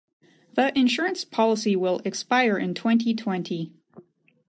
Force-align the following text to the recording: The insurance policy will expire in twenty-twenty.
The 0.55 0.75
insurance 0.75 1.23
policy 1.23 1.75
will 1.75 2.01
expire 2.05 2.57
in 2.57 2.73
twenty-twenty. 2.73 3.71